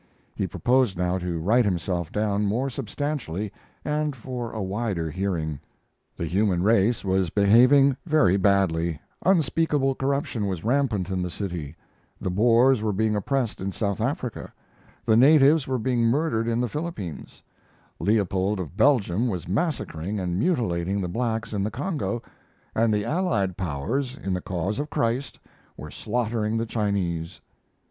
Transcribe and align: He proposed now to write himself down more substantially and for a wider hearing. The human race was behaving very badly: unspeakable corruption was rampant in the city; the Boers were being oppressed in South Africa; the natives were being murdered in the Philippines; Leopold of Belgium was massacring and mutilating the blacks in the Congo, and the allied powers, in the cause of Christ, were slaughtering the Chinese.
He 0.33 0.47
proposed 0.47 0.97
now 0.97 1.19
to 1.19 1.37
write 1.37 1.63
himself 1.63 2.11
down 2.11 2.47
more 2.47 2.71
substantially 2.71 3.53
and 3.85 4.15
for 4.15 4.51
a 4.51 4.59
wider 4.59 5.11
hearing. 5.11 5.59
The 6.17 6.25
human 6.25 6.63
race 6.63 7.05
was 7.05 7.29
behaving 7.29 7.95
very 8.07 8.35
badly: 8.35 8.99
unspeakable 9.23 9.93
corruption 9.93 10.47
was 10.47 10.63
rampant 10.63 11.11
in 11.11 11.21
the 11.21 11.29
city; 11.29 11.75
the 12.19 12.31
Boers 12.31 12.81
were 12.81 12.91
being 12.93 13.15
oppressed 13.15 13.61
in 13.61 13.71
South 13.71 14.01
Africa; 14.01 14.51
the 15.05 15.15
natives 15.15 15.67
were 15.67 15.77
being 15.77 16.01
murdered 16.05 16.47
in 16.47 16.61
the 16.61 16.67
Philippines; 16.67 17.43
Leopold 17.99 18.59
of 18.59 18.75
Belgium 18.75 19.27
was 19.27 19.47
massacring 19.47 20.19
and 20.19 20.39
mutilating 20.39 20.99
the 20.99 21.07
blacks 21.09 21.53
in 21.53 21.63
the 21.63 21.69
Congo, 21.69 22.23
and 22.73 22.91
the 22.91 23.05
allied 23.05 23.55
powers, 23.55 24.17
in 24.17 24.33
the 24.33 24.41
cause 24.41 24.79
of 24.79 24.89
Christ, 24.89 25.37
were 25.77 25.91
slaughtering 25.91 26.57
the 26.57 26.65
Chinese. 26.65 27.39